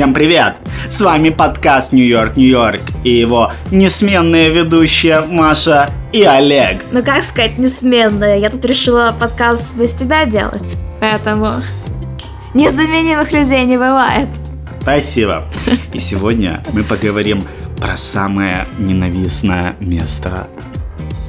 [0.00, 0.54] Всем привет!
[0.88, 6.86] С вами подкаст Нью-Йорк, Нью-Йорк и его несменные ведущие Маша и Олег.
[6.90, 8.40] Ну как сказать несменные?
[8.40, 10.76] Я тут решила подкаст без тебя делать.
[11.02, 11.52] Поэтому
[12.54, 14.28] незаменимых людей не бывает.
[14.80, 15.44] Спасибо.
[15.92, 17.44] И сегодня мы поговорим
[17.76, 20.48] про самое ненавистное место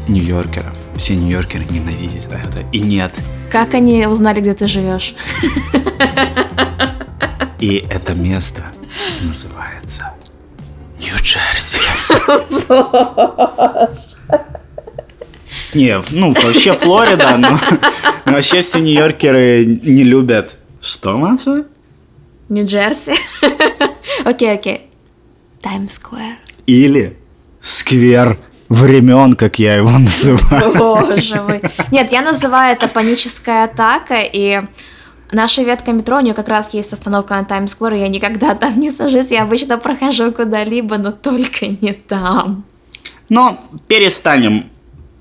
[0.08, 0.78] нью-йоркеров.
[0.96, 2.66] Все нью-йоркеры ненавидят это.
[2.72, 3.12] И нет.
[3.52, 5.14] Как они узнали, где ты живешь?
[7.62, 8.64] И это место
[9.22, 10.14] называется
[11.00, 11.80] Нью-Джерси.
[15.76, 17.60] Не, ну вообще Флорида, но
[18.26, 20.58] вообще все нью-йоркеры не любят.
[20.82, 21.66] Что, Маша?
[22.50, 23.14] Нью-Джерси?
[24.26, 24.90] Окей, окей.
[25.62, 26.40] Таймс-сквер.
[26.66, 27.16] Или
[27.62, 28.40] сквер
[28.70, 30.74] времен, как я его называю.
[30.76, 31.62] Боже мой.
[31.92, 34.62] Нет, я называю это паническая атака, и
[35.32, 38.92] Наша ветка метро, у нее как раз есть остановка на Таймс-сквер, я никогда там не
[38.92, 42.64] сажусь, я обычно прохожу куда-либо, но только не там.
[43.30, 43.58] Но
[43.88, 44.70] перестанем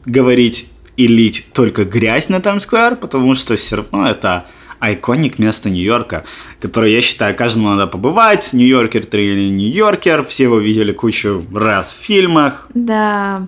[0.05, 4.47] говорить и лить только грязь на Таймс-сквер, потому что все равно это
[4.81, 6.25] айконик места Нью-Йорка,
[6.61, 8.53] которое, я считаю, каждому надо побывать.
[8.53, 12.67] Нью-Йоркер ты или Нью-Йоркер, все его видели кучу раз в фильмах.
[12.75, 13.47] Да,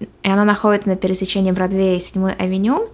[0.00, 2.88] и она находится на пересечении Бродвея и 7 авеню.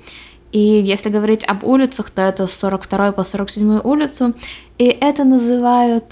[0.55, 4.35] И если говорить об улицах, то это с 42 по 47 улицу.
[4.79, 6.05] И это называют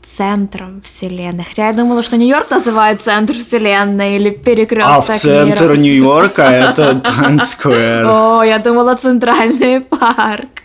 [0.00, 1.44] центром вселенной.
[1.44, 7.00] Хотя я думала, что Нью-Йорк называют центр вселенной или перекресток А в центр Нью-Йорка это
[7.04, 8.06] Таймс-сквер.
[8.06, 10.62] О, я думала центральный парк.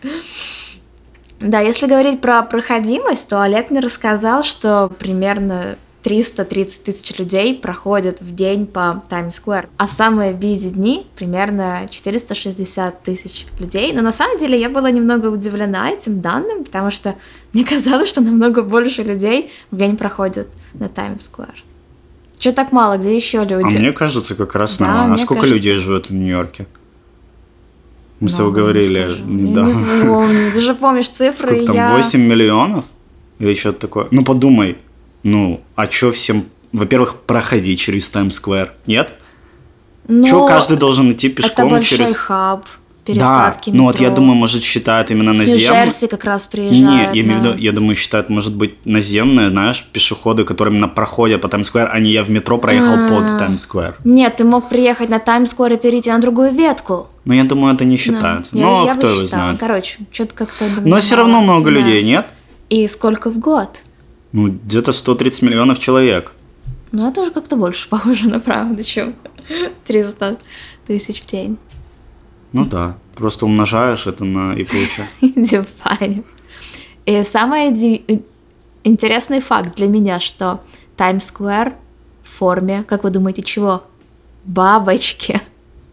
[1.42, 5.76] Да, если говорить про проходимость, то Олег мне рассказал, что примерно
[6.08, 13.04] 330 тысяч людей проходят в день по Таймс-сквер, а в самые бизи дни примерно 460
[13.04, 13.92] тысяч людей.
[13.92, 17.16] Но на самом деле я была немного удивлена этим данным, потому что
[17.54, 21.62] мне казалось, что намного больше людей в день проходят на Таймс-сквер.
[22.40, 23.76] Че так мало, где еще люди?
[23.76, 25.16] А мне кажется, как раз да, нормально.
[25.16, 25.56] А сколько кажется...
[25.56, 26.68] людей живет в Нью-Йорке?
[28.22, 29.72] Мы с тобой говорили недавно.
[29.72, 30.52] Я не помню.
[30.54, 31.48] Ты же помнишь цифры.
[31.48, 31.96] Сколько там, я...
[31.98, 32.86] 8 миллионов?
[33.40, 34.08] Или что-то такое?
[34.12, 34.78] Ну, подумай,
[35.28, 38.74] ну, а чё всем, во-первых, проходить через Таймс-сквер?
[38.86, 39.14] Нет?
[40.08, 42.16] Но чё каждый должен идти пешком это через...
[42.16, 42.66] хаб,
[43.04, 45.60] пересадки Да, ну вот я думаю, может, считают именно С наземные.
[45.66, 47.14] Нью-Джерси как раз приезжают.
[47.14, 50.88] Не, я имею в виду, я думаю, считают, может быть, наземные, знаешь, пешеходы, которые именно
[50.88, 53.08] проходят по Таймс-сквер, а не я в метро проехал А.
[53.10, 53.98] под Таймс-сквер.
[54.06, 57.08] Нет, ты мог приехать на Таймс-сквер и перейти на другую ветку.
[57.26, 58.56] Но я думаю, это не считается.
[58.56, 58.62] Да.
[58.62, 59.44] Но я, я кто бы его считала.
[59.44, 59.60] знает.
[59.60, 60.66] Короче, что-то как-то...
[60.86, 61.78] Но все равно много Да.
[61.78, 62.26] людей, нет?
[62.70, 63.82] И сколько в год?
[64.32, 66.34] Ну, где-то 130 миллионов человек.
[66.92, 69.16] Ну, это уже как-то больше похоже на правду, чем
[69.86, 70.38] 300
[70.86, 71.58] тысяч в день.
[72.54, 75.10] Ну да, просто умножаешь это на и получаешь.
[75.22, 76.24] Дивайн.
[77.06, 78.24] И самый ди-
[78.84, 80.62] интересный факт для меня, что
[80.98, 81.76] Таймс-сквер
[82.24, 83.84] в форме, как вы думаете, чего?
[84.46, 85.42] Бабочки.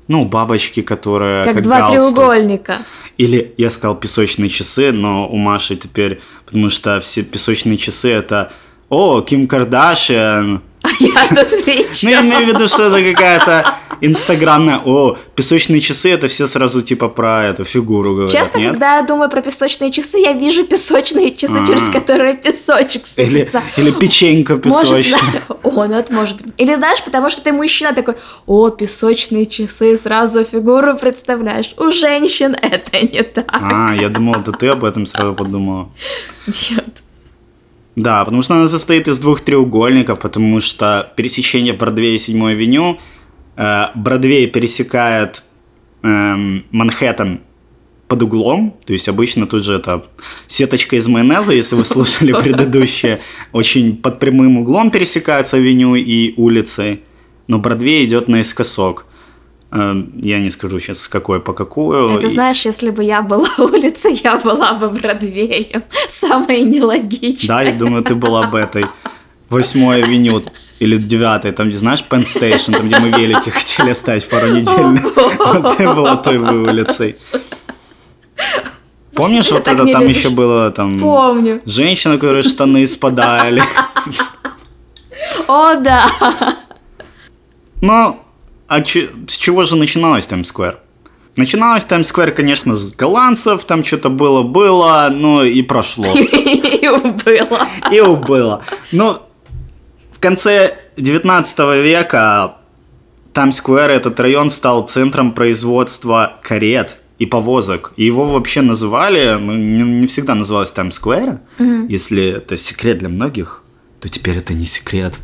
[0.06, 1.44] Ну, бабочки, которые...
[1.44, 2.14] Как, два галстук.
[2.16, 2.78] треугольника.
[3.16, 8.52] Или я сказал песочные часы, но у Маши теперь, потому что все песочные часы это
[8.88, 10.62] о, Ким Кардашьян.
[10.84, 11.66] А я тут
[12.02, 16.82] Ну, я имею в виду, что это какая-то инстаграмная, о, песочные часы, это все сразу
[16.82, 18.70] типа про эту фигуру говорят, Честно, нет?
[18.72, 21.66] когда я думаю про песочные часы, я вижу песочные часы, А.
[21.66, 23.62] через которые песочек Или, сыпется.
[23.78, 25.42] или печенька Может, песочная.
[25.48, 25.54] да.
[25.62, 26.52] О, ну это может быть.
[26.58, 31.72] Или знаешь, потому что ты мужчина такой, о, песочные часы, сразу фигуру представляешь.
[31.78, 33.46] У женщин это не так.
[33.52, 35.88] А, я думал, это ты об этом сразу подумала.
[36.46, 37.03] Нет.
[37.96, 42.98] Да, потому что она состоит из двух треугольников, потому что пересечение Бродвея и 7 авеню,
[43.56, 45.44] э, Бродвей пересекает
[46.02, 47.40] эм, Манхэттен
[48.08, 50.04] под углом, то есть обычно тут же это
[50.46, 53.20] сеточка из майонеза, если вы слушали предыдущие,
[53.52, 57.00] очень под прямым углом пересекаются авеню и улицы,
[57.46, 59.06] но Бродвей идет наискосок.
[59.74, 62.16] Э, Я не скажу сейчас с какой по какую.
[62.18, 65.82] Это знаешь, если бы я была улицей, я была бы Бродвеем.
[66.08, 67.48] Самое нелогичное.
[67.48, 68.86] Да, я думаю, ты была бы этой
[69.50, 70.42] восьмой авеню
[70.80, 75.00] или девятой, там, где, знаешь, Penn Station, там, где мы велики хотели оставить пару недель.
[75.38, 77.16] Вот ты была той улицей.
[79.14, 81.60] Помнишь, вот это там еще было там Помню.
[81.66, 83.62] женщина, которой штаны спадали.
[85.46, 86.02] О, да.
[87.80, 88.23] Но
[88.68, 90.78] а че- с чего же начиналась Таймс-сквер?
[91.36, 96.06] Начиналась Таймс-сквер, конечно, с голландцев, там что-то было-было, но и прошло.
[96.14, 97.66] И убыла.
[97.92, 98.62] И убыло.
[98.92, 99.18] Ну,
[100.12, 102.56] в конце 19 века
[103.32, 107.92] Таймс-сквер, этот район, стал центром производства карет и повозок.
[107.96, 111.38] И его вообще называли, ну, не, не всегда называлось Times Square.
[111.88, 113.62] Если это секрет для многих,
[114.00, 115.18] то теперь это не секрет.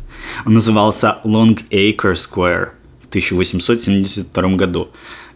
[0.45, 2.69] Он назывался Long Acre Square
[3.11, 4.89] 1872 году.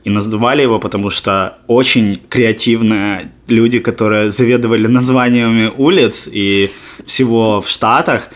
[0.03, 6.69] И называли его, потому что очень креативные люди, которые заведовали названиями улиц и
[7.05, 8.29] всего в Штатах,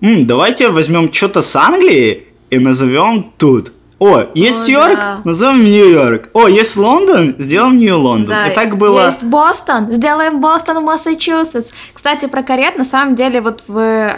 [0.00, 3.72] «М, давайте возьмем что-то с Англии и назовем тут.
[3.98, 5.20] О, есть О, Йорк, да.
[5.24, 6.28] назовем Нью-Йорк.
[6.34, 8.28] О, есть Лондон, сделаем Нью-Лондон.
[8.28, 9.06] Да, и так было...
[9.06, 11.72] Есть Бостон, сделаем Бостон, Массачусетс.
[11.92, 14.12] Кстати, про карет, на самом деле, вот в,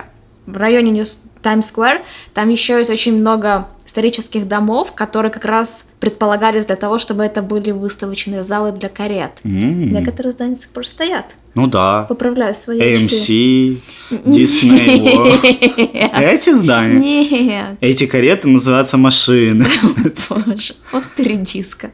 [0.46, 1.06] в районе Нью-
[1.42, 2.02] Таймс-сквер,
[2.34, 7.42] там еще есть очень много исторических домов, которые как раз предполагались для того, чтобы это
[7.42, 9.32] были выставочные залы для карет.
[9.42, 11.34] М, Некоторые здания до сих пор стоят.
[11.56, 12.06] Ну да.
[12.08, 12.78] Поправляю свои.
[12.78, 13.78] AMC,
[14.10, 16.20] Disney World.
[16.22, 16.98] Эти здания?
[17.00, 19.66] Нет, Эти кареты называются машины.
[20.30, 21.90] боже, вот ты редиска.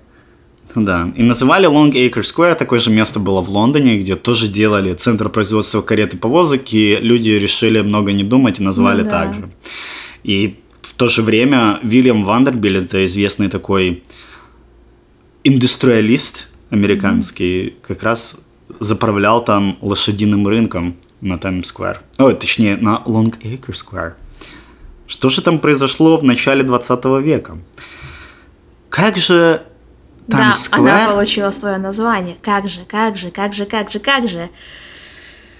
[0.74, 1.10] Да.
[1.16, 2.54] И называли Long Acre Square.
[2.56, 6.96] Такое же место было в Лондоне, где тоже делали центр производства карет и повозок, и
[7.00, 9.10] люди решили много не думать и назвали Ну да.
[9.22, 9.48] так же.
[10.24, 10.60] И
[10.96, 14.02] то же время Вильям Вандербиль, это известный такой
[15.44, 18.36] индустриалист американский, как раз
[18.80, 22.02] заправлял там лошадиным рынком на Таймс-сквер.
[22.18, 24.14] Ой, точнее, на Square.
[25.06, 27.58] Что же там произошло в начале 20 века?
[28.90, 29.62] Как же
[30.26, 30.80] Да, Таймс-сквер...
[30.80, 32.36] она получила свое название.
[32.42, 34.48] Как же, как же, как же, как же, как же.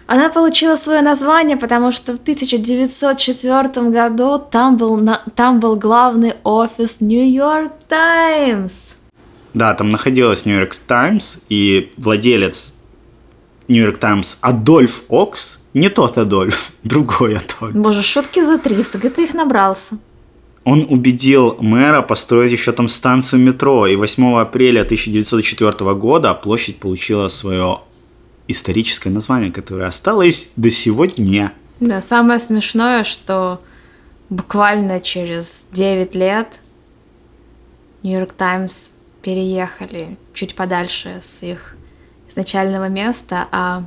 [0.07, 6.35] Она получила свое название, потому что в 1904 году там был, на- там был главный
[6.45, 8.95] офис Нью-Йорк Таймс.
[9.55, 12.75] Да, там находилась Нью-Йорк Таймс, и владелец
[13.69, 19.25] Нью-Йорк Таймс Адольф Окс, не тот Адольф, другой Адольф, Боже, шутки за 300, где ты
[19.25, 19.99] их набрался?
[20.69, 27.29] он убедил мэра построить еще там станцию метро, и 8 апреля 1904 года площадь получила
[27.29, 27.79] свое
[28.49, 31.53] историческое название, которое осталось до сегодня.
[31.81, 33.61] Да, самое смешное, что
[34.31, 36.61] буквально через 9 лет
[38.03, 38.91] Нью-Йорк Таймс
[39.23, 41.77] переехали чуть подальше с их
[42.29, 43.83] изначального места, а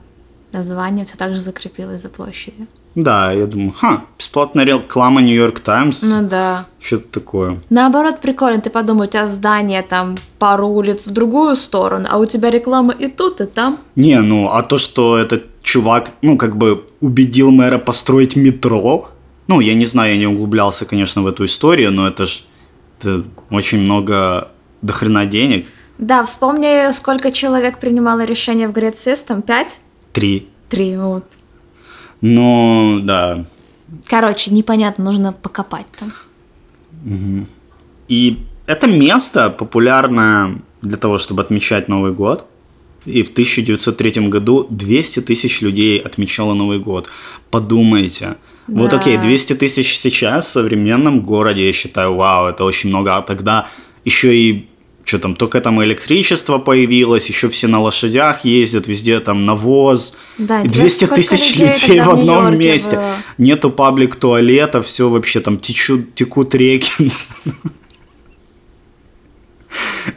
[0.51, 2.67] название все так же закрепилось за площадью.
[2.95, 6.65] Да, я думаю, ха, бесплатная реклама Нью-Йорк Таймс, Ну да.
[6.79, 7.59] что-то такое.
[7.69, 12.25] Наоборот, прикольно, ты подумай, у тебя здание там пару улиц в другую сторону, а у
[12.25, 13.77] тебя реклама и тут, и там.
[13.95, 19.09] Не, ну, а то, что этот чувак, ну, как бы убедил мэра построить метро,
[19.47, 22.43] ну, я не знаю, я не углублялся, конечно, в эту историю, но это ж
[22.99, 24.49] это очень много
[24.81, 25.67] дохрена денег.
[25.97, 29.41] Да, вспомни, сколько человек принимало решение в Great System?
[29.41, 29.79] Пять?
[30.13, 30.47] Три.
[30.69, 31.23] Три, вот.
[32.21, 33.45] Ну, да.
[34.07, 36.13] Короче, непонятно, нужно покопать там.
[38.07, 42.45] И это место популярно для того, чтобы отмечать Новый год.
[43.05, 47.09] И в 1903 году 200 тысяч людей отмечало Новый год.
[47.49, 48.35] Подумайте.
[48.67, 48.97] Вот Да.
[48.99, 53.15] окей, 200 тысяч сейчас в современном городе, я считаю, вау, это очень много.
[53.15, 53.67] А тогда
[54.05, 54.67] еще и
[55.09, 60.15] что там, только там электричество появилось, еще все на лошадях ездят, везде там навоз.
[60.37, 62.95] Да, И интересно, 200 сколько тысяч людей людей в в одном Нью-Йорке месте.
[62.95, 63.15] было?
[63.37, 67.11] Нету паблик туалета, все вообще там течут, текут реки.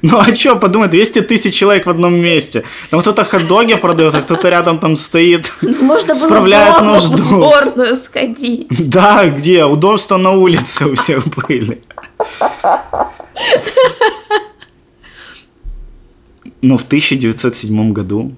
[0.01, 2.65] Ну а что, подумай, 200 тысяч человек в одном месте.
[2.89, 5.53] Там кто-то хот-доги продает, а кто-то рядом там стоит.
[5.63, 7.37] Можно было Справляет в нужду.
[7.37, 8.69] уборную сходить.
[8.91, 9.67] Да, где?
[9.67, 11.83] Удобства на улице у всех были.
[16.63, 18.33] Но в 1907 году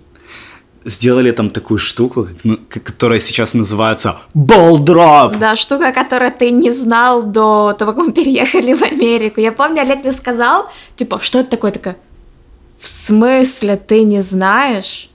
[0.84, 5.36] сделали там такую штуку, ну, которая сейчас называется балдроп.
[5.36, 9.40] Да, штука, которую ты не знал до того, как мы переехали в Америку.
[9.40, 10.66] Я помню, Олег мне сказал,
[10.96, 11.72] типа, что это такое?
[11.72, 11.96] Такая,
[12.78, 15.08] в смысле ты не знаешь?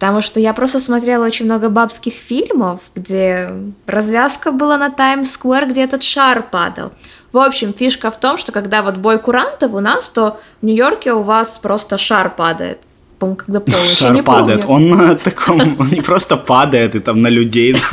[0.00, 3.50] Потому что я просто смотрела очень много бабских фильмов, где
[3.86, 6.92] развязка была на Таймс-сквер, где этот шар падал.
[7.32, 11.12] В общем, фишка в том, что когда вот бой курантов у нас, то в Нью-Йорке
[11.12, 12.78] у вас просто шар падает.
[13.18, 14.64] По-моему, когда пол, еще Шар не падает.
[14.64, 14.94] помню.
[14.94, 17.76] Он на таком, он не просто падает и там на людей.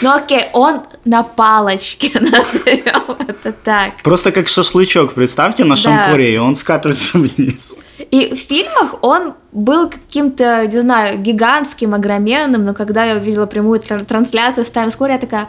[0.00, 4.02] Ну окей, он на палочке, назовем это так.
[4.04, 7.76] Просто как шашлычок, представьте, на шампуре, и он скатывается вниз.
[8.10, 13.80] И в фильмах он был каким-то, не знаю, гигантским, огроменным, но когда я увидела прямую
[13.80, 15.48] тр- трансляцию с Таймс-сквер, я такая,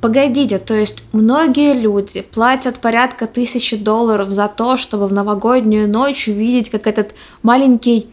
[0.00, 6.28] погодите, то есть многие люди платят порядка тысячи долларов за то, чтобы в новогоднюю ночь
[6.28, 8.10] увидеть, как этот маленький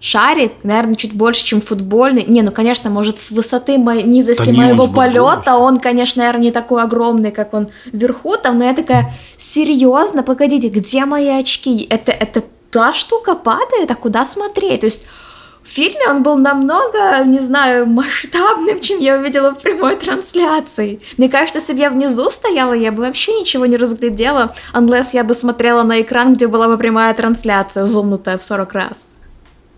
[0.00, 2.24] шарик, наверное, чуть больше, чем футбольный.
[2.26, 6.44] Не, ну, конечно, может, с высоты моей низости Да он моего полета, он, конечно, наверное,
[6.44, 11.86] не такой огромный, как он вверху там, но я такая, серьезно, погодите, где мои очки?
[11.90, 14.80] Это, это та штука падает, а куда смотреть?
[14.80, 15.06] То есть
[15.62, 21.00] в фильме он был намного, не знаю, масштабным, чем я увидела в прямой трансляции.
[21.18, 25.24] Мне кажется, если бы я внизу стояла, я бы вообще ничего не разглядела, unless я
[25.24, 29.08] бы смотрела на экран, где была бы прямая трансляция, зумнутая в 40 раз.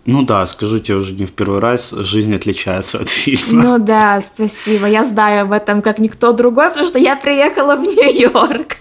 [0.05, 3.63] Ну да, скажу тебе уже не в первый раз, жизнь отличается от фильма.
[3.63, 4.87] Ну да, спасибо.
[4.87, 8.77] Я знаю об этом как никто другой, потому что я приехала в Нью-Йорк.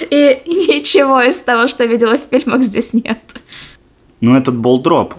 [0.00, 3.18] И ничего из того, что видела в фильмах, здесь нет.
[4.22, 5.14] Ну этот болдроп,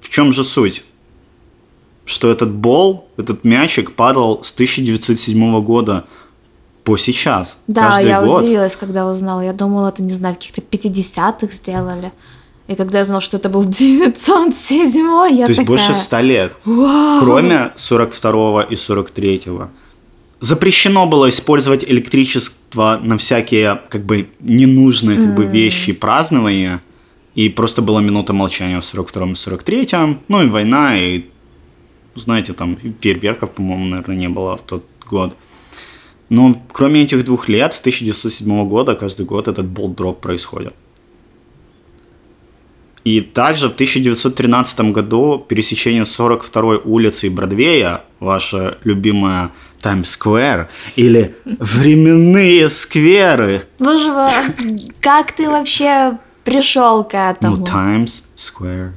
[0.00, 0.84] в чем же суть?
[2.04, 6.06] Что этот бол, этот мячик падал с 1907 года
[6.82, 7.60] по сейчас.
[7.68, 8.42] Да, каждый я год.
[8.42, 9.42] удивилась, когда узнала.
[9.42, 12.12] Я думала, это, не знаю, в каких-то 50-х сделали.
[12.66, 15.66] И когда я узнала, что это был 907 я То есть такая...
[15.66, 16.56] больше 100 лет.
[16.64, 17.20] Вау!
[17.22, 19.68] Кроме 42 и 43 -го.
[20.40, 26.82] Запрещено было использовать электричество на всякие как бы ненужные как бы вещи празднования.
[27.34, 29.88] И просто была минута молчания в 42 и 43
[30.28, 31.24] Ну и война, и
[32.14, 35.34] знаете, там фейерверков, по-моему, наверное, не было в тот год.
[36.28, 40.74] Но кроме этих двух лет, с 1907 года, каждый год этот болт-дроп происходит.
[43.04, 52.68] И также в 1913 году пересечение 42-й улицы и Бродвея, ваша любимая Таймс-сквер, или временные
[52.68, 54.30] скверы, Боже мой,
[55.00, 57.56] как ты вообще пришел к этому?
[57.56, 58.92] ну, Таймс-сквер.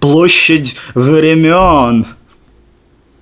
[0.00, 2.06] Площадь времен.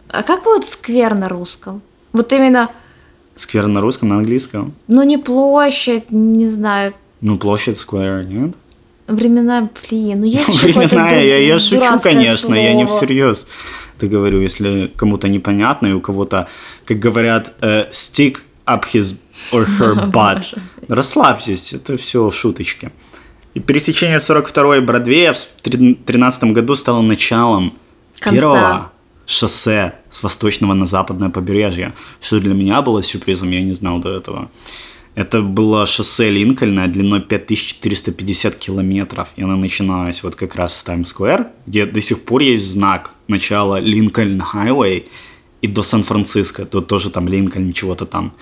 [0.08, 1.82] А как будет сквер на русском?
[2.12, 2.70] Вот именно,
[3.34, 4.74] Сквер на русском, на английском.
[4.88, 8.54] ну не площадь, не знаю, Ну, площадь сквер, нет?
[9.08, 12.98] времена, блин, ну есть Временная, ду- я, я шучу, конечно, я не слово.
[12.98, 13.46] всерьез.
[13.98, 16.48] Это говорю, если кому-то непонятно, и у кого-то,
[16.86, 19.18] как говорят, э, stick up his
[19.52, 20.58] or her butt.
[20.88, 22.90] Расслабьтесь, это все шуточки.
[23.54, 27.72] И пересечение 42-й Бродвея в 2013 году стало началом
[28.20, 28.30] Конца.
[28.30, 28.92] первого
[29.26, 34.10] шоссе с восточного на западное побережье, что для меня было сюрпризом, я не знал до
[34.16, 34.50] этого.
[35.14, 41.48] Это было шоссе Линкольна длиной 5450 километров, и оно начиналось вот как раз с Таймс-сквер,
[41.66, 45.08] где до сих пор есть знак начала Линкольн Хайвей,
[45.62, 48.32] и до Сан-Франциско, то тоже там Линкольн, чего-то там.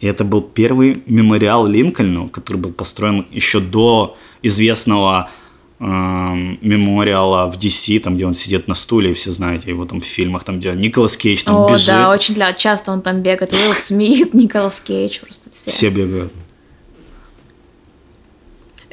[0.00, 5.30] И это был первый мемориал Линкольну, который был построен еще до известного
[5.78, 10.00] эм, мемориала в DC, там, где он сидит на стуле, и все знаете его там
[10.00, 12.52] в фильмах, там, где Николас Кейдж там О, бежит, да, очень для...
[12.52, 13.52] часто он там бегает.
[13.52, 15.70] Уилл Смит, Николас Кейдж, просто все.
[15.70, 16.32] все бегают.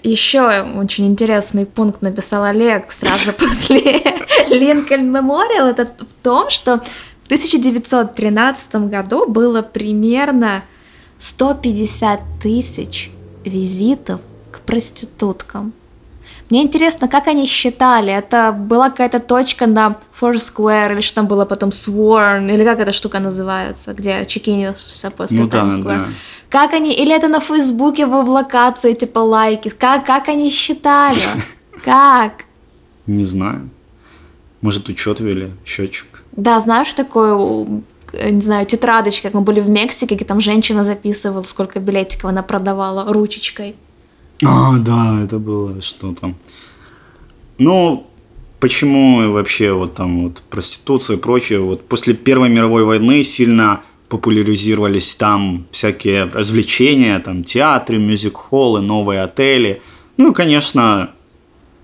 [0.03, 4.01] Еще очень интересный пункт написал Олег сразу после
[4.49, 5.67] Линкольн Мемориал.
[5.67, 6.81] Это в том, что
[7.29, 10.63] 1913 году было примерно
[11.19, 13.11] 150 тысяч
[13.45, 14.19] визитов
[14.51, 15.73] к проституткам.
[16.49, 18.11] Мне интересно, как они считали?
[18.11, 22.91] Это была какая-то точка на Foursquare, или что там было потом Sworn, или как эта
[22.91, 25.83] штука называется, где чекинишься после Ну да, Times Square.
[25.83, 26.07] да.
[26.49, 31.19] Как они, или это на Фейсбуке в локации, типа лайки, как, как они считали?
[31.85, 32.45] Как?
[33.05, 33.69] Не знаю.
[34.61, 36.18] Может, учет вели, счетчик.
[36.39, 37.67] Да, знаешь, такое,
[38.13, 42.25] э, не знаю, тетрадочка, как мы были в Мексике, где там женщина записывала, сколько билетиков
[42.25, 43.75] она продавала ручечкой.
[44.45, 46.35] А, да, это было что там.
[47.57, 48.07] Ну,
[48.61, 55.13] почему вообще вот там вот проституция и прочее, вот после Первой мировой войны сильно популяризировались
[55.15, 59.81] там всякие развлечения, там театры, мюзик-холлы, новые отели.
[60.15, 61.11] Ну конечно,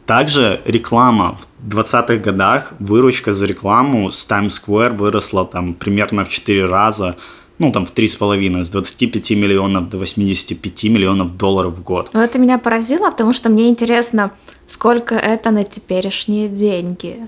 [0.05, 1.37] также реклама.
[1.41, 7.15] В 20-х годах выручка за рекламу с Times Square выросла там примерно в 4 раза,
[7.57, 12.09] ну там в 3,5, с 25 миллионов до 85 миллионов долларов в год.
[12.13, 14.31] Но это меня поразило, потому что мне интересно,
[14.65, 17.27] сколько это на теперешние деньги.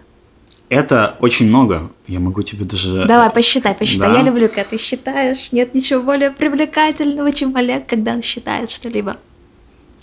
[0.69, 1.89] Это очень много.
[2.07, 3.05] Я могу тебе даже...
[3.05, 4.09] Давай, посчитай, посчитай.
[4.09, 4.17] Да.
[4.17, 5.53] Я люблю, когда ты считаешь.
[5.53, 9.15] Нет ничего более привлекательного, чем Олег, когда он считает что-либо.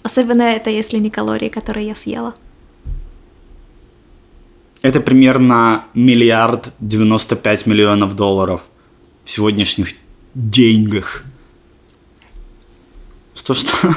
[0.02, 2.34] Особенно это, если не калории, которые я съела.
[4.84, 8.60] Это примерно миллиард 95 миллионов долларов
[9.24, 9.94] в сегодняшних
[10.34, 11.24] деньгах.
[13.34, 13.94] Что-что?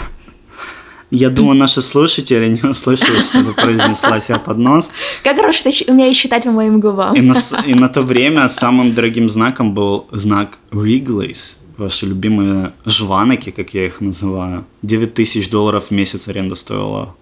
[1.12, 4.90] Я думаю, наши слушатели не услышали, что ты произнесла себя под нос.
[5.24, 7.14] Как хорошо ты умеешь считать по моим губам.
[7.16, 11.58] И на, и на то время самым дорогим знаком был знак Wrigley's.
[11.76, 14.66] Ваши любимые жваноки, как я их называю.
[14.84, 17.14] 9 тысяч долларов в месяц аренда стоила.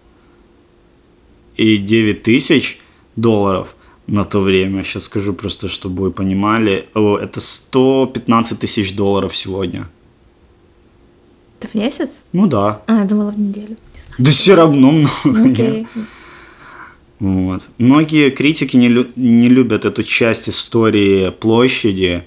[1.58, 2.80] И 9 тысяч
[3.16, 3.76] долларов
[4.08, 9.88] на то время, сейчас скажу просто, чтобы вы понимали, о, это 115 тысяч долларов сегодня.
[11.60, 12.24] Это в месяц?
[12.34, 12.82] Ну да.
[12.88, 13.78] А, я думала в неделю.
[13.96, 14.16] Не знаю.
[14.20, 15.10] Да все равно много.
[15.24, 15.88] Ну, Окей.
[17.20, 17.70] Вот.
[17.78, 22.26] Многие критики не, лю- не любят эту часть истории площади,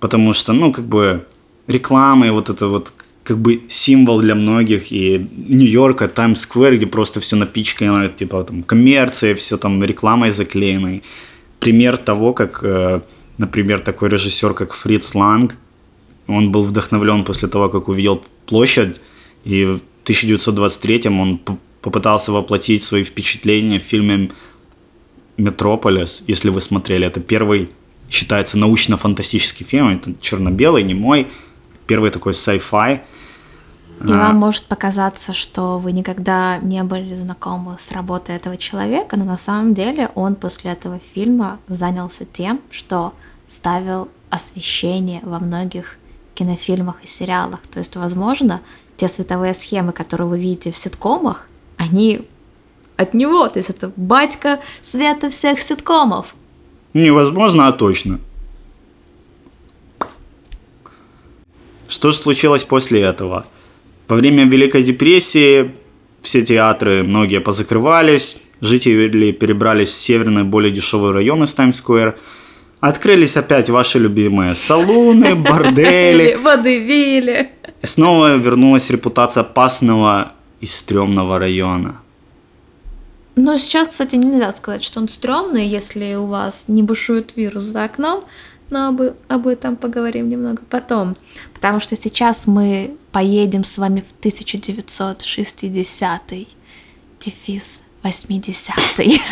[0.00, 1.26] потому что, ну, как бы
[1.66, 2.92] реклама и вот это вот
[3.24, 9.34] как бы символ для многих и Нью-Йорка, Таймс-сквер, где просто все напичкано, типа там коммерция,
[9.34, 11.02] все там рекламой заклеенной.
[11.58, 13.00] Пример того, как, э,
[13.38, 15.56] например, такой режиссер, как Фриц Ланг,
[16.26, 18.96] он был вдохновлен после того, как увидел площадь,
[19.44, 21.40] и в 1923 он
[21.82, 24.30] попытался воплотить свои впечатления в фильме
[25.36, 27.06] «Метрополис», если вы смотрели.
[27.06, 27.68] Это первый,
[28.10, 29.88] считается, научно-фантастический фильм.
[29.88, 31.26] Это черно-белый, не мой.
[31.90, 33.00] Первый такой sci-fi.
[34.04, 39.24] И вам может показаться, что вы никогда не были знакомы с работой этого человека, но
[39.24, 43.12] на самом деле он после этого фильма занялся тем, что
[43.48, 45.96] ставил освещение во многих
[46.34, 47.60] кинофильмах и сериалах.
[47.62, 48.60] То есть, возможно,
[48.96, 52.20] те световые схемы, которые вы видите в ситкомах, они
[52.96, 53.48] от него.
[53.48, 56.36] То есть это батька света всех ситкомов.
[56.94, 58.20] Невозможно, а точно.
[62.00, 63.44] Что же случилось после этого?
[64.08, 65.72] Во время Великой депрессии
[66.22, 72.18] все театры, многие позакрывались, жители перебрались в северный, более дешевый район из Таймс-сквер,
[72.80, 77.50] открылись опять ваши любимые салуны, бордели, Водевили.
[77.82, 82.00] и снова вернулась репутация опасного и стрёмного района.
[83.36, 87.84] Но сейчас, кстати, нельзя сказать, что он стрёмный, если у вас не бушует вирус за
[87.84, 88.24] окном,
[88.70, 91.16] но об, об этом поговорим немного потом.
[91.54, 96.22] Потому что сейчас мы поедем с вами в 1960
[97.20, 99.22] дефис 80-й.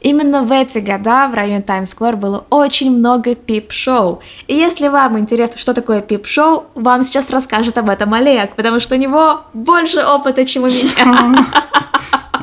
[0.00, 4.20] Именно в эти года в районе Таймс-сквер было очень много пип-шоу.
[4.46, 8.94] И если вам интересно, что такое пип-шоу, вам сейчас расскажет об этом Олег, потому что
[8.94, 11.46] у него больше опыта, чем у меня.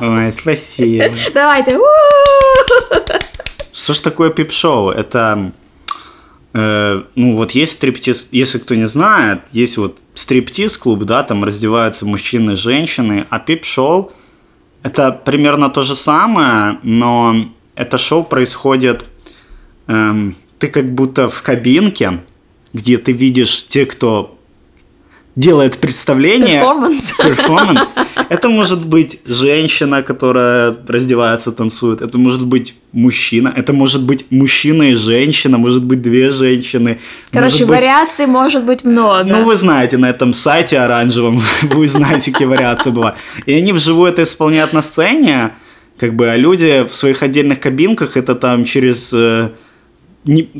[0.00, 1.04] Ой, спасибо.
[1.32, 1.78] Давайте.
[3.74, 4.90] Что ж такое пип-шоу?
[4.90, 5.52] Это,
[6.52, 12.06] э, ну вот есть стриптиз, если кто не знает, есть вот стриптиз-клуб, да, там раздеваются
[12.06, 14.12] мужчины и женщины, а пип-шоу
[14.84, 19.06] это примерно то же самое, но это шоу происходит,
[19.88, 22.20] эм, ты как будто в кабинке,
[22.72, 24.33] где ты видишь те, кто
[25.36, 27.12] делает представление, Перформанс.
[27.18, 27.94] перформанс.
[28.28, 32.02] Это может быть женщина, которая раздевается, танцует.
[32.02, 33.52] Это может быть мужчина.
[33.56, 35.58] Это может быть мужчина и женщина.
[35.58, 36.98] Может быть две женщины.
[37.32, 39.24] Короче, может быть- вариаций может быть много.
[39.24, 43.16] Ну, вы знаете, на этом сайте оранжевом, вы знаете, какие вариации бывают.
[43.46, 45.50] И они вживую это исполняют на сцене,
[45.98, 49.50] как бы, а люди в своих отдельных кабинках, это там через э,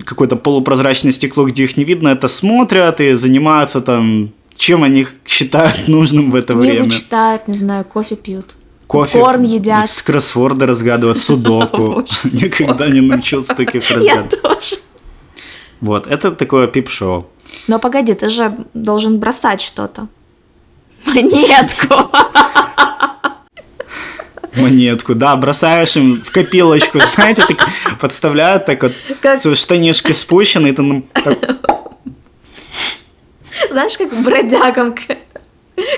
[0.04, 5.88] какое-то полупрозрачное стекло, где их не видно, это смотрят и занимаются там, чем они считают
[5.88, 6.90] нужным в это Книгу время.
[6.90, 8.56] читают, не знаю, кофе пьют.
[8.86, 9.88] Кофе, Попкорн едят.
[9.90, 12.04] с кроссворды разгадывают, судоку.
[12.24, 14.42] Никогда не научился таких Я разгадывать.
[14.42, 14.76] тоже.
[15.80, 17.26] Вот, это такое пип-шоу.
[17.66, 20.08] Но погоди, ты же должен бросать что-то.
[21.06, 22.10] Монетку.
[24.56, 27.68] монетку, да, бросаешь им в копилочку, знаете, так
[28.00, 31.63] подставляют так вот, Как- свои штанишки спущены, и ты так,
[33.74, 34.94] Знаешь, как бродягам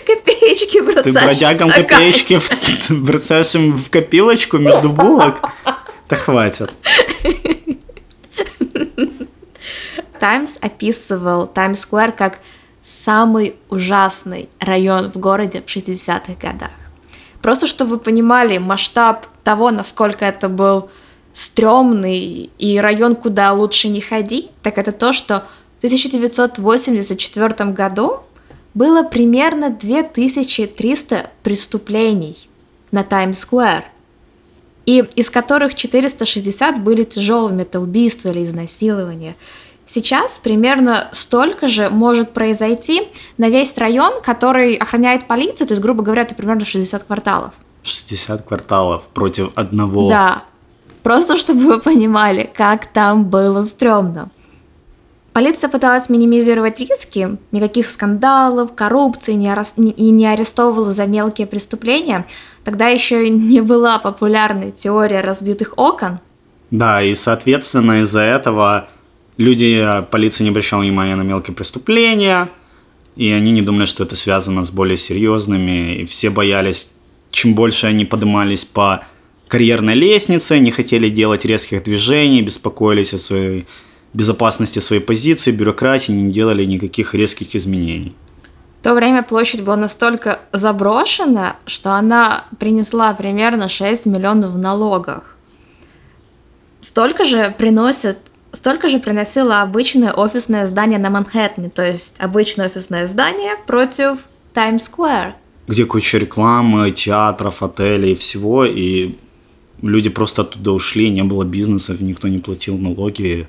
[0.07, 1.15] копеечки ты бросаешь.
[1.15, 5.37] в бродягам копеечки в- бросаешь им в копилочку между булок,
[6.09, 6.73] да хватит.
[10.19, 12.39] Таймс описывал Таймс-сквер как
[12.83, 16.71] самый ужасный район в городе в 60-х годах.
[17.43, 20.89] Просто чтобы вы понимали масштаб того, насколько это был
[21.35, 25.45] стрёмный и район, куда лучше не ходить, так это то, что
[25.77, 28.21] в 1984 году
[28.75, 32.49] было примерно 2300 преступлений
[32.91, 33.85] на Таймс-сквер,
[34.87, 39.37] и из которых 460 были тяжелыми, это убийства или изнасилования.
[39.87, 43.09] Сейчас примерно столько же может произойти
[43.39, 47.53] на весь район, который охраняет полиция, то есть, грубо говоря, это примерно 60 кварталов.
[47.83, 50.09] 60 кварталов против одного.
[50.09, 50.45] Да,
[51.03, 54.31] просто чтобы вы понимали, как там было стрёмно.
[55.37, 62.25] Полиция пыталась минимизировать риски, никаких скандалов, коррупции не арес- и не арестовывала за мелкие преступления.
[62.65, 66.21] Тогда еще не была популярной теория разбитых окон.
[66.71, 68.89] Да, и, соответственно, из-за этого
[69.37, 72.49] люди, полиция не обращала внимания на мелкие преступления,
[73.15, 76.93] и они не думали, что это связано с более серьезными, и все боялись,
[77.31, 79.05] чем больше они поднимались по
[79.49, 83.67] карьерной лестнице, не хотели делать резких движений, беспокоились о своей
[84.17, 88.15] безопасности своей позиции, бюрократии, не делали никаких резких изменений.
[88.81, 95.37] В то время площадь была настолько заброшена, что она принесла примерно 6 миллионов в налогах.
[96.81, 98.19] Столько же приносит
[98.53, 104.21] Столько же приносило обычное офисное здание на Манхэттене, то есть обычное офисное здание против
[104.55, 105.35] Таймс-сквер.
[105.69, 109.17] Где куча рекламы, театров, отелей и всего, и
[109.83, 113.47] люди просто оттуда ушли, не было бизнесов, никто не платил налоги.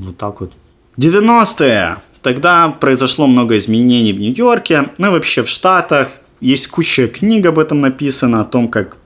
[0.00, 0.52] Вот так вот.
[0.98, 1.96] 90-е.
[2.22, 6.08] Тогда произошло много изменений в Нью-Йорке, ну и вообще в Штатах.
[6.40, 8.96] Есть куча книг об этом написано, о том, как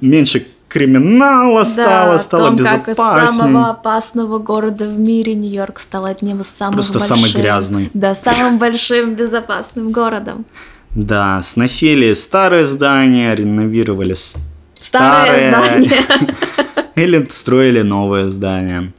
[0.00, 2.94] меньше криминала стало, да, стало том, безопаснее.
[2.96, 7.16] как из самого опасного города в мире Нью-Йорк стал одним из самых Просто больших.
[7.16, 7.90] самый грязный.
[7.94, 10.46] Да, самым большим безопасным городом.
[10.94, 14.36] Да, сносили старые здания, реновировали с-
[14.78, 15.90] Старое здание.
[16.96, 18.92] или строили новые здания.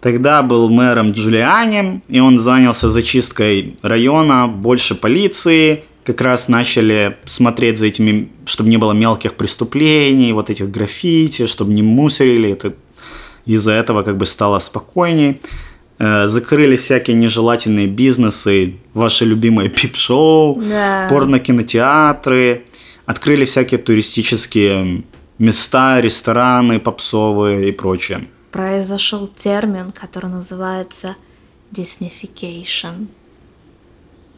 [0.00, 7.78] Тогда был мэром Джулиани, и он занялся зачисткой района, больше полиции, как раз начали смотреть
[7.78, 12.74] за этими, чтобы не было мелких преступлений, вот этих граффити, чтобы не мусорили, это
[13.44, 15.40] из-за этого как бы стало спокойней.
[15.98, 21.08] Э, Закрыли всякие нежелательные бизнесы, ваши любимые пип-шоу, Да.
[21.10, 22.62] порно-кинотеатры,
[23.04, 25.02] открыли всякие туристические
[25.38, 28.28] места, рестораны попсовые и прочее.
[28.50, 31.16] Произошел термин, который называется
[31.72, 33.06] Disneyfication.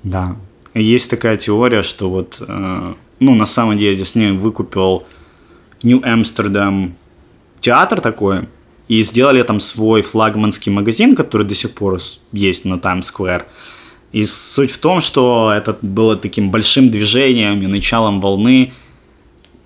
[0.03, 0.37] Да.
[0.75, 5.05] Есть такая теория, что вот, э, ну, на самом деле Дисней выкупил
[5.83, 6.93] Amsterdam
[7.61, 8.49] театр такой,
[8.91, 12.01] и сделали там свой флагманский магазин, который до сих пор
[12.33, 13.47] есть на Таймс-сквер.
[14.11, 18.73] И суть в том, что это было таким большим движением и началом волны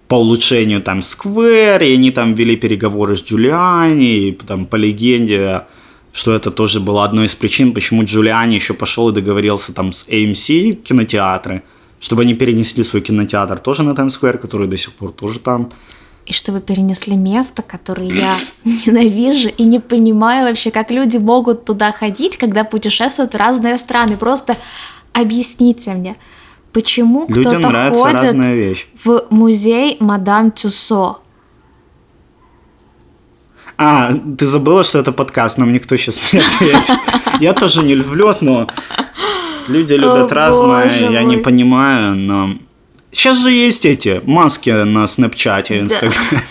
[0.09, 5.62] по улучшению Таймс-сквер, и они там вели переговоры с Джулиани, и там по легенде,
[6.12, 10.07] что это тоже было одной из причин, почему Джулиани еще пошел и договорился там с
[10.09, 11.62] AMC кинотеатры,
[12.01, 15.71] чтобы они перенесли свой кинотеатр тоже на Таймс-сквер, который до сих пор тоже там.
[16.27, 21.93] И чтобы перенесли место, которое я ненавижу и не понимаю вообще, как люди могут туда
[21.93, 24.17] ходить, когда путешествуют в разные страны.
[24.17, 24.57] Просто
[25.12, 26.17] объясните мне,
[26.75, 28.87] почему Людям кто-то нравится ходит разная вещь.
[29.03, 31.19] в музей Мадам Тюсо.
[33.77, 36.99] А, ты забыла, что это подкаст, нам никто сейчас не ответит.
[37.41, 38.69] Я тоже не люблю, но
[39.69, 42.51] люди любят О, разное, я не понимаю, но...
[43.11, 46.43] Сейчас же есть эти маски на Снэпчате, Инстаграме.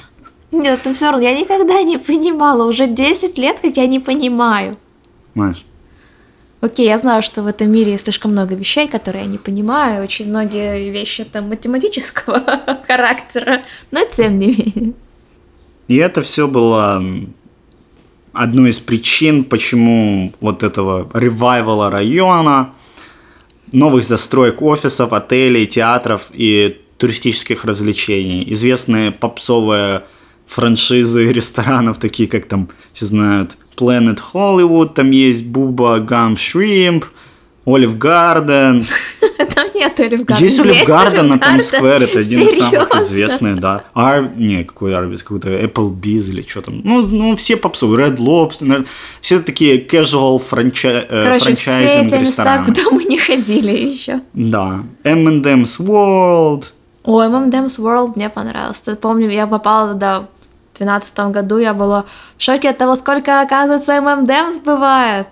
[0.52, 2.66] Нет, ну все равно, я никогда не понимала.
[2.66, 4.78] Уже 10 лет, как я не понимаю.
[5.34, 5.66] Понимаешь?
[6.64, 10.02] Окей, я знаю, что в этом мире есть слишком много вещей, которые я не понимаю.
[10.02, 12.42] Очень многие вещи там математического
[12.88, 14.94] характера, но тем не менее.
[15.90, 17.04] И это все было
[18.32, 22.74] одной из причин, почему вот этого ревайвала района,
[23.74, 28.50] новых застроек офисов, отелей, театров и туристических развлечений.
[28.54, 30.06] Известные попсовые
[30.48, 37.06] франшизы ресторанов, такие как там, все знают, Planet Hollywood, там есть Буба Гам Shrimp,
[37.66, 38.86] Olive Garden.
[39.56, 40.48] Там нет Олив Гарден.
[40.48, 41.74] Есть Olive Garden на Times?
[41.74, 43.84] Square, это один из самых известных, да.
[43.94, 44.32] Ар...
[44.36, 46.82] Не, какой Арбис, какой-то Applebee's или что там.
[46.84, 48.86] Ну, ну, все попсовые, Red Lobster,
[49.22, 51.06] все такие casual франчай...
[51.10, 54.22] э, Короче, все эти места, куда мы не ходили еще.
[54.34, 54.84] Да.
[55.04, 56.66] M&M's World.
[57.04, 58.96] Ой, M&M's World мне понравился.
[58.96, 60.26] Помню, я попала туда
[60.78, 62.06] 2012 году, я была
[62.38, 65.28] в шоке от того, сколько, оказывается, M&M's бывает.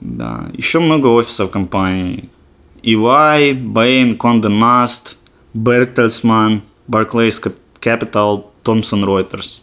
[0.00, 0.50] Да.
[0.52, 2.28] Еще много офисов компаний.
[2.82, 5.16] EY, Bain, Condé Nast,
[5.54, 9.60] Bertelsmann, Barclays Cap- Capital, Thomson Reuters.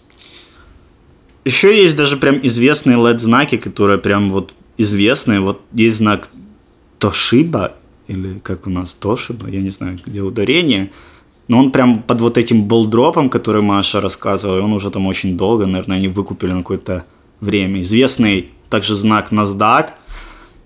[1.46, 5.40] Еще есть даже прям известные LED-знаки, которые прям вот известные.
[5.40, 6.30] Вот есть знак
[7.00, 7.74] Toshiba,
[8.08, 10.92] или как у нас Toshiba, я не знаю, где ударение.
[11.50, 15.66] Но он прям под вот этим болдропом, который Маша рассказывала, он уже там очень долго,
[15.66, 17.04] наверное, они выкупили на какое-то
[17.42, 17.82] время.
[17.82, 19.86] Известный также знак NASDAQ,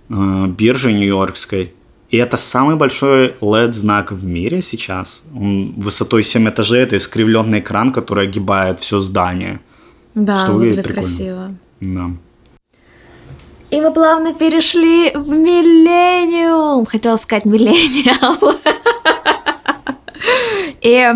[0.10, 1.74] э, биржи нью-йоркской.
[2.10, 5.24] И это самый большой LED-знак в мире сейчас.
[5.34, 9.62] Он высотой 7 этажей, это искривленный экран, который огибает все здание.
[10.15, 11.56] Да, Что выглядит выглядит красиво.
[11.80, 12.12] Да.
[13.72, 16.86] И мы плавно перешли в миллениум.
[16.86, 18.38] Хотела сказать миллениал.
[20.84, 21.12] И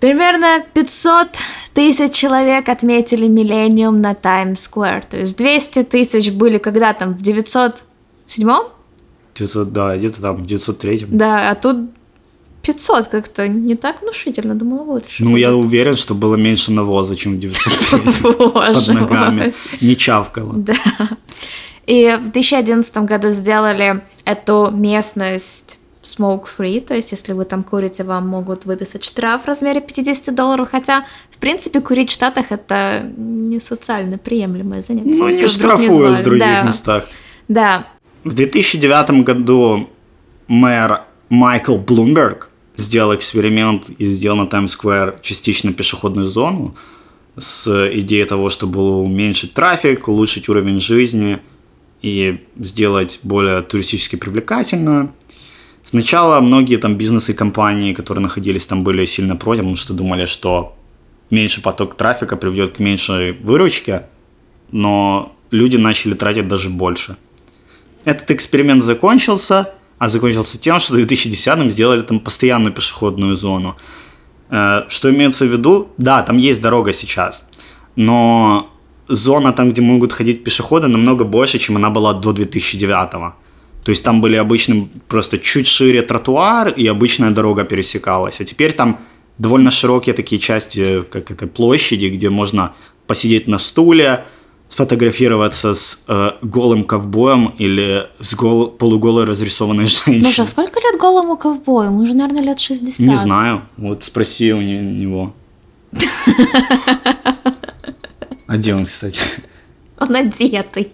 [0.00, 1.28] примерно 500
[1.74, 5.04] тысяч человек отметили миллениум на Таймс-сквер.
[5.04, 8.48] То есть 200 тысяч были когда там в 907
[9.34, 11.90] 900, да, где-то там, в 903 Да, а тут
[12.62, 15.24] 500 как-то не так внушительно, думала больше.
[15.24, 19.54] Ну, я уверен, что было меньше навоза, чем в 903 под ногами.
[19.80, 20.52] Не чавкало.
[20.54, 20.74] Да.
[21.86, 28.04] И в 2011 году сделали эту местность smoke free, то есть если вы там курите,
[28.04, 33.10] вам могут выписать штраф в размере 50 долларов, хотя, в принципе, курить в Штатах это
[33.16, 35.18] не социально приемлемое занятие.
[35.18, 36.62] Ну, не штрафуют в других да.
[36.62, 37.08] местах.
[37.48, 37.86] Да,
[38.24, 39.88] В 2009 году
[40.48, 46.74] мэр Майкл Блумберг сделал эксперимент и сделал на Таймс-сквер частично пешеходную зону
[47.38, 51.38] с идеей того, чтобы уменьшить трафик, улучшить уровень жизни
[52.02, 55.12] и сделать более туристически привлекательную.
[55.84, 60.26] Сначала многие там бизнесы и компании, которые находились там, были сильно против, потому что думали,
[60.26, 60.76] что
[61.30, 64.02] меньший поток трафика приведет к меньшей выручке,
[64.70, 67.16] но люди начали тратить даже больше.
[68.04, 73.76] Этот эксперимент закончился, а закончился тем, что в 2010-м сделали там постоянную пешеходную зону.
[74.50, 75.88] Э, Что имеется в виду?
[75.98, 77.44] Да, там есть дорога сейчас,
[77.96, 78.68] но
[79.08, 83.34] зона там, где могут ходить пешеходы, намного больше, чем она была до 2009-го.
[83.84, 88.40] То есть там были обычно просто чуть шире тротуар, и обычная дорога пересекалась.
[88.40, 89.00] А теперь там
[89.38, 92.74] довольно широкие такие части, как это, площади, где можно
[93.06, 94.24] посидеть на стуле,
[94.68, 100.20] сфотографироваться с э, голым ковбоем или с гол- полуголой разрисованной женщиной.
[100.22, 101.88] Ну что, сколько лет голому ковбою?
[101.90, 103.06] Ему уже, наверное, лет 60.
[103.06, 103.62] Не знаю.
[103.76, 105.34] Вот спроси у не- него.
[108.46, 109.18] А где он, кстати?
[109.98, 110.92] Он одетый.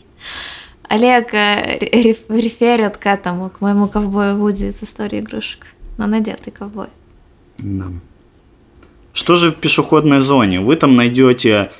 [0.88, 5.66] Олег э, реф- реферит к этому, к моему ковбою Вуди из истории игрушек.
[5.98, 6.86] Но он одетый ковбой.
[7.58, 7.86] Да.
[9.12, 10.60] Что же в пешеходной зоне?
[10.60, 11.70] Вы там найдете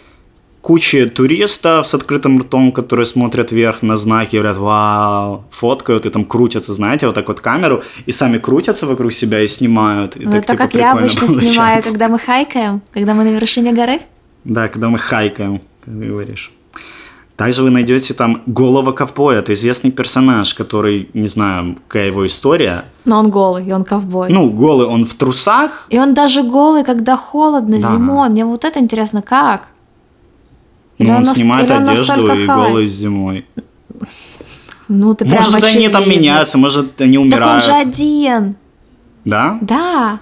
[0.60, 6.24] кучи туристов с открытым ртом, которые смотрят вверх на знаки, говорят, вау, фоткают и там
[6.24, 10.16] крутятся, знаете, вот так вот камеру, и сами крутятся вокруг себя и снимают.
[10.16, 11.90] И Ну, так, это типа, как я обычно снимаю, получается.
[11.90, 14.00] когда мы хайкаем, когда мы на вершине горы.
[14.44, 16.52] Да, когда мы хайкаем, как ты говоришь.
[17.38, 22.86] Также вы найдете там голого ковбоя, это известный персонаж, который, не знаю, какая его история.
[23.04, 24.28] Но он голый, и он ковбой.
[24.28, 27.90] Ну, голый он в трусах, И он даже голый, когда холодно Да.
[27.92, 28.28] зимой.
[28.28, 29.68] Мне вот это интересно, как?
[30.98, 32.46] Или но он нас- снимает он одежду и хай?
[32.46, 33.46] голый зимой.
[34.88, 37.62] Ну, ты прям Может, они там меняются, может, они Так он умирают.
[37.64, 38.56] же один.
[39.24, 39.58] Да?
[39.60, 40.18] Да.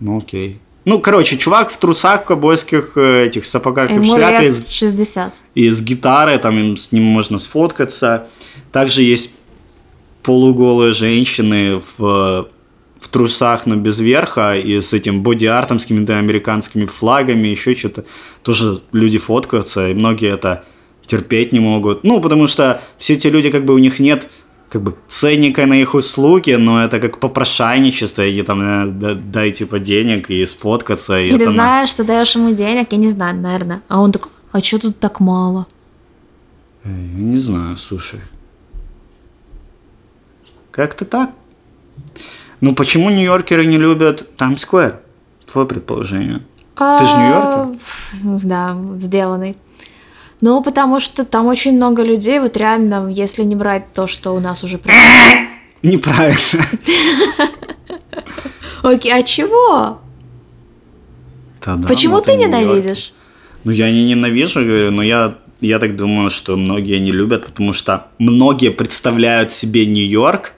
[0.00, 0.58] Ну, окей.
[0.86, 4.54] Ну, короче, чувак в трусах, в ковбойских э, этих сапогах и в Ему шляпе лет
[4.54, 5.34] с, 60.
[5.56, 8.28] и с гитарой, там им, с ним можно сфоткаться.
[8.70, 9.34] Также есть
[10.22, 12.48] полуголые женщины в,
[13.00, 18.04] в трусах, но без верха, и с этим боди-артом, с какими-то американскими флагами, еще что-то.
[18.44, 20.64] Тоже люди фоткаются, и многие это
[21.04, 22.04] терпеть не могут.
[22.04, 24.28] Ну, потому что все эти люди, как бы у них нет
[24.68, 29.50] как бы ценника на их услуги, но это как попрошайничество, и там э, да- дай
[29.50, 31.18] типа денег и сфоткаться.
[31.18, 33.80] И Или это на- знаешь, что даешь ему денег, я не знаю, наверное.
[33.88, 35.66] А он такой, а что тут так мало?
[36.84, 38.20] Э, Я не знаю, слушай.
[40.70, 41.30] Как-то так.
[42.60, 45.00] Ну почему нью-йоркеры не любят Таймс-сквер?
[45.46, 46.40] Твое предположение.
[46.76, 47.72] Ты же А,
[48.22, 49.56] Да, сделанный.
[50.40, 54.40] Ну, потому что там очень много людей, вот реально, если не брать то, что у
[54.40, 54.78] нас уже...
[55.82, 56.66] Неправильно.
[58.82, 60.00] Окей, а чего?
[61.60, 63.12] Почему вот ты ненавидишь?
[63.64, 67.72] Ну я не ненавижу, говорю, но я, я так думаю, что многие не любят, потому
[67.72, 70.52] что многие представляют себе Нью-Йорк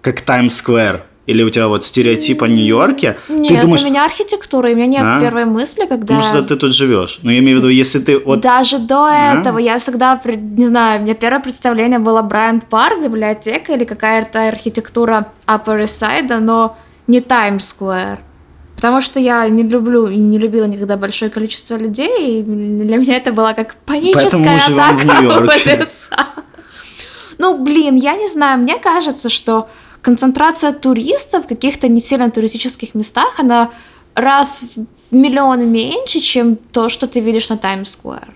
[0.00, 1.04] как Таймс-сквер.
[1.26, 3.16] Или у тебя вот стереотип о Нью-Йорке.
[3.28, 5.20] Нет, ты думаешь, у меня архитектура, и у меня нет А?
[5.20, 6.16] первой мысли, когда...
[6.16, 7.20] потому что ты тут живешь.
[7.22, 9.40] Но я имею в виду, если ты вот Даже до Да?
[9.40, 14.48] этого я всегда, не знаю, у меня первое представление было Брайант Парк, библиотека или какая-то
[14.48, 18.18] архитектура Upper East Side, но не Times Square.
[18.76, 23.16] Потому что я не люблю и не любила никогда большое количество людей, и для меня
[23.16, 26.26] это была как паническая в атака лица.
[27.38, 29.68] Ну, блин, я не знаю, мне кажется, что
[30.04, 33.70] концентрация туристов в каких-то не сильно туристических местах, она
[34.14, 34.64] раз
[35.10, 38.28] в миллион меньше, чем то, что ты видишь на Таймс-сквер.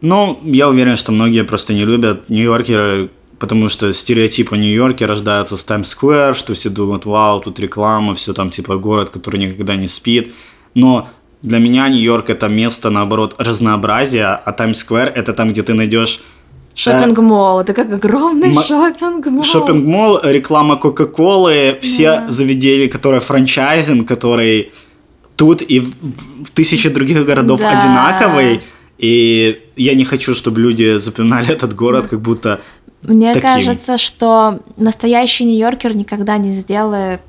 [0.00, 5.56] Ну, я уверен, что многие просто не любят Нью-Йоркеры, потому что стереотип о Нью-Йорке рождается
[5.56, 9.86] с Таймс-сквер, что все думают, вау, тут реклама, все там типа город, который никогда не
[9.86, 10.32] спит.
[10.74, 11.08] Но
[11.42, 16.20] для меня Нью-Йорк это место, наоборот, разнообразия, а Таймс-сквер это там, где ты найдешь
[16.74, 19.44] Шопинг-молл, это как огромный Ма- шопинг-молл.
[19.44, 22.30] шопинг-молл, реклама Кока-Колы, все Да.
[22.30, 24.72] заведения, которые франчайзинг, который
[25.36, 25.90] тут и в,
[26.46, 27.78] в тысячи других городов Да.
[27.78, 28.60] одинаковый.
[28.98, 32.60] И я не хочу, чтобы люди запоминали этот город, как будто
[33.02, 33.42] Мне таким.
[33.50, 37.20] кажется, что настоящий нью-йоркер никогда не сделает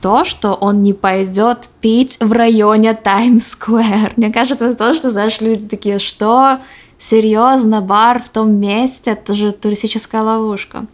[0.00, 4.12] то, что он не пойдет пить в районе Таймс-сквер.
[4.16, 6.58] Мне кажется, это то, что, знаешь, люди такие, что?
[6.98, 10.86] Серьезно, бар в том месте, это же туристическая ловушка.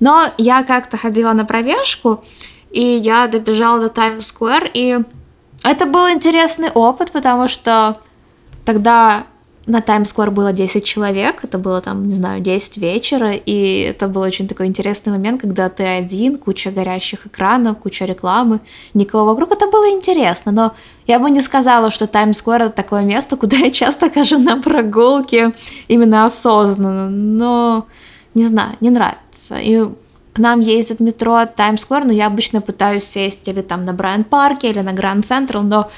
[0.00, 2.24] Но я как-то ходила на пробежку,
[2.70, 4.98] и я добежала до Таймс-сквер, и
[5.62, 8.00] это был интересный опыт, потому что
[8.64, 9.24] тогда
[9.66, 14.20] на Таймс-сквер было 10 человек, это было там, не знаю, 10 вечера, и это был
[14.20, 18.60] очень такой интересный момент, когда ты один, куча горящих экранов, куча рекламы,
[18.92, 20.74] никого вокруг, это было интересно, но
[21.06, 25.54] я бы не сказала, что Таймс-сквер это такое место, куда я часто хожу на прогулки,
[25.88, 27.86] именно осознанно, но
[28.34, 29.56] не знаю, не нравится.
[29.60, 29.84] И
[30.32, 34.70] к нам ездит метро от Таймс-сквер, но я обычно пытаюсь сесть или там на Брайан-парке,
[34.70, 35.90] или на Гранд Централ, но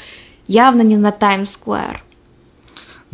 [0.46, 2.05] явно не на Таймс-сквер.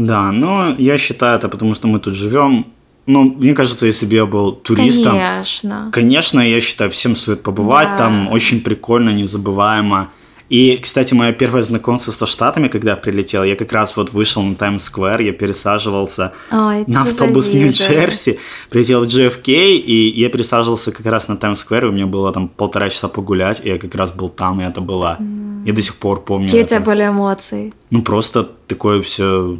[0.06, 2.66] Да, но я считаю это, потому что мы тут живем.
[3.06, 5.12] Ну, мне кажется, если бы я был туристом...
[5.12, 5.90] Конечно.
[5.92, 7.98] Конечно, я считаю, всем стоит побывать Да.
[7.98, 8.28] там.
[8.32, 10.10] Очень прикольно, незабываемо.
[10.48, 14.42] И, кстати, мое первое знакомство со Штатами, когда я прилетел, я как раз вот вышел
[14.42, 17.54] на Таймс-сквер, я пересаживался Ой, на автобус в.
[17.54, 18.38] Нью-Джерси,
[18.68, 22.48] прилетел в JFK, и я пересаживался как раз на Таймс-сквер, и у меня было там
[22.48, 25.16] полтора часа погулять, и я как раз был там, и это было...
[25.64, 27.72] Я до сих пор помню Какие у тебя были эмоции?
[27.90, 29.56] Ну, просто такое все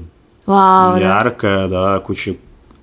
[0.46, 1.00] Вау, да.
[1.20, 2.35] яркое, да, куча...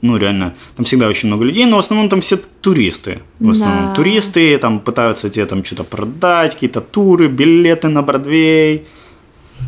[0.02, 3.20] Ну, реально, там всегда очень много людей, но в основном там все туристы.
[3.40, 3.96] В основном Да.
[3.96, 8.88] туристы там пытаются тебе там что-то продать, какие-то туры, билеты на Бродвей.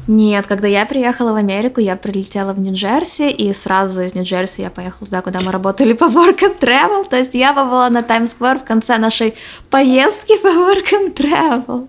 [0.08, 4.69] Нет, когда я приехала в Америку, я прилетела в Нью-Джерси, и сразу из Нью-Джерси я
[4.69, 8.60] поехала туда, куда мы работали по Work and Travel, то есть я побыла на Таймс-сквер
[8.60, 9.36] в конце нашей
[9.69, 11.88] поездки по Work and Travel.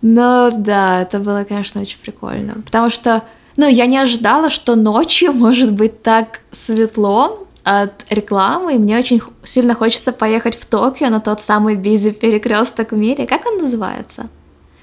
[0.00, 3.22] Но да, это было, конечно, очень прикольно, потому что,
[3.56, 9.22] ну, я не ожидала, что ночью может быть так светло от рекламы, и мне очень
[9.44, 13.26] сильно хочется поехать в Токио на тот самый бизи перекресток в мире.
[13.26, 14.28] Как он называется?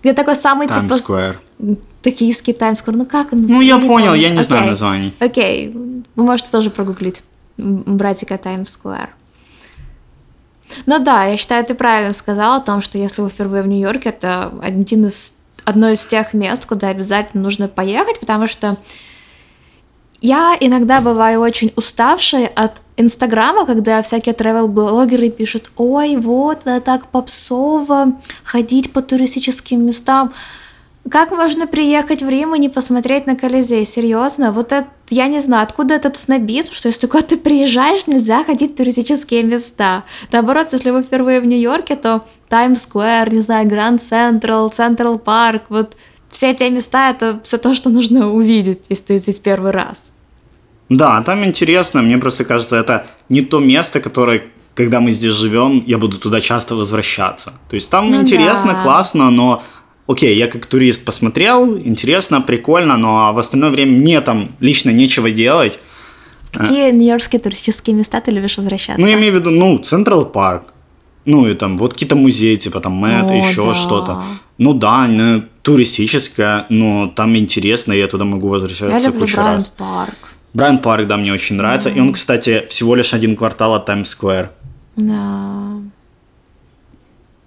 [0.02, 1.42] Где такой самый типа Таймс-сквер.
[2.02, 3.68] Токийский таймсквер, ну как он Ну, называется?
[3.76, 4.22] я не понял, помню.
[4.22, 4.70] я не знаю Окей.
[4.70, 5.16] названий.
[5.20, 5.74] Окей,
[6.16, 7.22] вы можете тоже прогуглить
[7.58, 9.10] братика Таймс-сквер.
[10.86, 14.10] Ну да, я считаю, ты правильно сказала о том, что если вы впервые в Нью-Йорке,
[14.10, 15.34] это один из,
[15.70, 18.76] одно из тех мест, куда обязательно нужно поехать, потому что
[20.22, 27.08] я иногда бываю очень уставшей от Инстаграма, когда всякие travel-блогеры пишут, ой, вот, это так
[27.08, 30.34] попсово ходить по туристическим местам.
[31.08, 33.86] Как можно приехать в Рим и не посмотреть на Колизей?
[33.86, 34.52] Серьезно?
[34.52, 38.74] Вот это, я не знаю, откуда этот снобизм, что если только ты приезжаешь, нельзя ходить
[38.74, 40.04] в туристические места.
[40.32, 45.96] Наоборот, если вы впервые в Нью-Йорке, то Таймс-сквер, не знаю, Гранд Централ, Централ Парк, вот
[46.28, 50.12] все эти места, это все то, что нужно увидеть, если ты здесь первый раз.
[50.90, 52.02] Да, там интересно.
[52.02, 56.42] Мне просто кажется, это не то место, которое, когда мы здесь живем, я буду туда
[56.42, 57.54] часто возвращаться.
[57.70, 58.82] То есть там Ну интересно, да.
[58.84, 59.64] классно, но
[60.10, 65.32] окей, я как турист посмотрел, интересно, прикольно, но в остальное время мне там лично нечего
[65.32, 65.80] делать.
[66.52, 69.00] Какие нью-йоркские туристические места ты любишь возвращаться?
[69.00, 70.74] Ну, я имею в виду, ну, Central Park.
[71.26, 73.74] Ну, и там вот какие-то музеи, типа там Мет, О, еще да.
[73.76, 74.24] что-то.
[74.58, 79.56] Ну да, не туристическое, но там интересно, я туда могу возвращаться Я люблю кучу Bryant
[79.58, 79.68] раз.
[79.68, 80.16] Park.
[80.54, 81.90] Bryant Park, да, мне очень нравится.
[81.90, 84.50] И он, кстати, всего лишь один квартал от Таймс-сквер.
[84.96, 85.82] Да.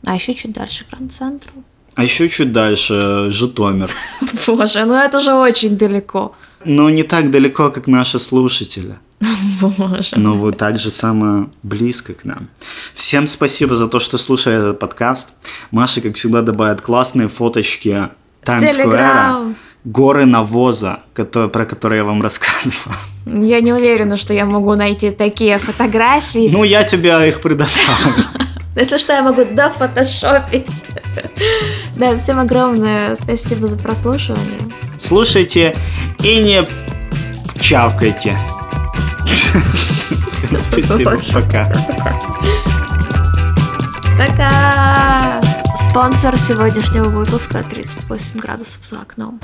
[0.07, 1.65] А еще чуть дальше Grand Central.
[1.95, 3.91] А еще чуть дальше э, Житомир.
[4.47, 6.35] Боже, ну это же очень далеко.
[6.65, 8.95] Но не так далеко, как наши слушатели.
[9.61, 10.17] Боже.
[10.17, 12.49] Но вы также самое близко к нам.
[12.95, 15.29] Всем спасибо за то, что слушали этот подкаст.
[15.71, 18.09] Маша, как всегда, добавит классные фоточки
[18.45, 19.55] Таймс-сквера.
[19.85, 22.95] Горы навоза, которые, про которые я вам рассказывал.
[23.27, 26.49] Я не уверена, что я могу найти такие фотографии.
[26.53, 28.25] Ну, я тебе их предоставлю.
[28.77, 30.69] Если что, я могу дофотошопить.
[32.03, 34.59] Да, всем огромное спасибо за прослушивание.
[35.01, 35.73] Слушайте
[36.19, 36.67] и не
[37.61, 38.37] чавкайте.
[40.73, 41.65] Спасибо, пока.
[44.19, 45.41] Пока!
[45.89, 49.39] Спонсор сегодняшнего выпуска 38 градусов за окном.